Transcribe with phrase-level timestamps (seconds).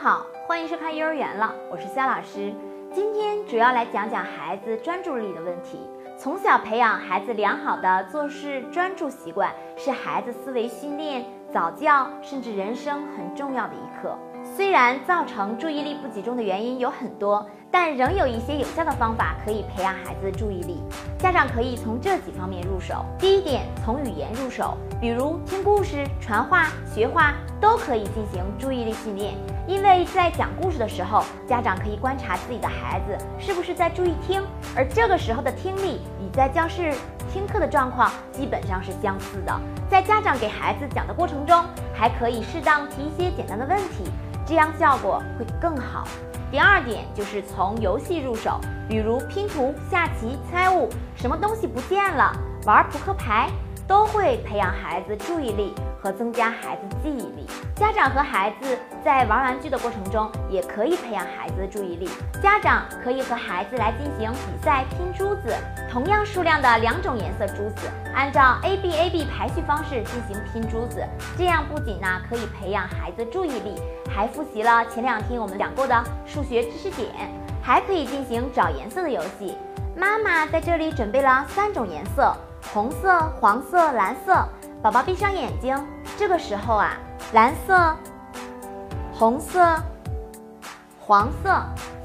[0.00, 2.52] 好，欢迎收看幼儿园了，我是肖老师。
[2.92, 5.78] 今天主要来讲讲孩子专注力的问题。
[6.18, 14.18] 从小培养孩子良好的做事专注习惯，是孩子思维训练、早教甚至人生很重要的一课。
[14.44, 20.82] 虽然造成注意力不集中的原因有很多，但仍有一些有效的方法可以培养孩子的注意力。
[21.18, 23.04] 家长可以从这几方面入手。
[23.18, 29.34] 第一点，从语言入手，比如听故事、传话、学话，都可以进行注意力训练。
[29.66, 34.42] 因为在讲故事的时候，家长可以观察自己的孩子是不是在注意听，
[34.76, 36.92] 而这个时候的听力与在教室
[37.32, 39.60] 听课的状况基本上是相似的。
[39.88, 44.04] 在家长给孩子讲的过程中，还可以适当提一些简单的问题。
[44.46, 46.06] 这样效果会更好。
[46.50, 52.32] 第二点就是从游戏入手，比如拼图、下棋、猜物，什么东西不见了，
[52.64, 53.50] 玩扑克牌。
[53.86, 57.46] 都会培养孩子注意力和增加孩子记忆力。
[57.76, 62.08] 家长和孩子在玩玩具的过程中，也可以培养孩子的注意力。
[62.42, 65.52] 家长可以和孩子来进行比赛拼珠子，
[65.90, 71.04] 同样数量的两种颜色珠子，按照 A B A B 排序方式进行拼珠子。
[71.36, 73.74] 这样不仅呢可以培养孩子注意力，
[74.08, 77.10] 还复习了前两天我们讲过的数学知识点，
[77.60, 79.58] 还可以进行找颜色的游戏。
[79.96, 82.34] 妈妈在这里准备了三种颜色。
[82.74, 84.44] 红色、黄色、蓝色，
[84.82, 85.80] 宝宝闭上眼睛。
[86.16, 86.96] 这个时候啊，
[87.32, 87.96] 蓝色、
[89.12, 89.60] 红色、
[90.98, 91.54] 黄色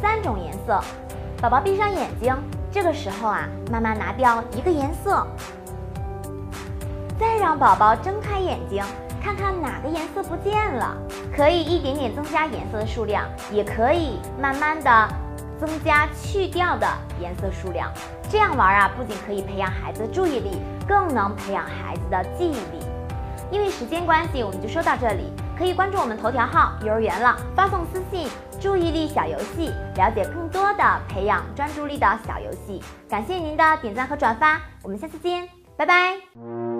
[0.00, 0.82] 三种颜色，
[1.42, 2.34] 宝宝闭上眼睛。
[2.72, 5.26] 这个时候啊，妈妈拿掉一个颜色，
[7.20, 8.82] 再让宝宝睁开眼睛，
[9.22, 10.96] 看看哪个颜色不见了。
[11.36, 15.08] 可以一点点增加颜色的数量，也可以慢慢的。
[15.58, 16.86] 增加去掉的
[17.20, 17.90] 颜色数量，
[18.28, 22.84] 这样玩啊，不仅可以培养孩子的注意力，更能培养孩子的记忆力。
[23.50, 25.32] 因为时间关系，我们就说到这里。
[25.56, 28.28] 可以关注我们头条号“幼儿园了”，发送私信
[28.60, 32.82] “注意力小游戏”，了解更多的培养专注力的小游戏。
[33.08, 36.73] 感谢您的点赞和转发，我们下次见，拜拜。